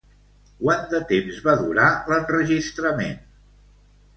Quant 0.61 0.87
de 0.93 1.01
temps 1.11 1.37
va 1.49 1.55
durar 1.59 1.91
l'enregistrament? 2.13 3.17